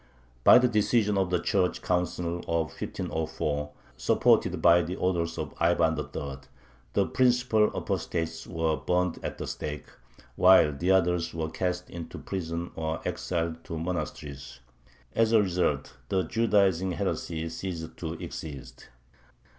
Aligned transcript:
By 0.43 0.57
the 0.57 0.67
decision 0.67 1.15
of 1.15 1.29
the 1.29 1.39
Church 1.39 1.83
Council 1.83 2.39
of 2.47 2.71
1504, 2.73 3.69
supported 3.97 4.59
by 4.59 4.81
the 4.81 4.95
orders 4.95 5.37
of 5.37 5.53
Ivan 5.59 5.95
III., 5.95 6.37
the 6.93 7.05
principal 7.05 7.65
apostates 7.77 8.47
were 8.47 8.77
burned 8.77 9.19
at 9.23 9.37
the 9.37 9.45
stake, 9.45 9.85
while 10.35 10.73
the 10.73 10.89
others 10.89 11.35
were 11.35 11.51
cast 11.51 11.87
into 11.91 12.17
prison 12.17 12.71
or 12.75 12.99
exiled 13.05 13.63
to 13.65 13.77
monasteries. 13.77 14.59
As 15.13 15.33
a 15.33 15.43
result, 15.43 15.95
the 16.09 16.23
"Judaizing 16.23 16.93
heresy" 16.93 17.47
ceased 17.49 17.95
to 17.97 18.13
exist. 18.13 18.89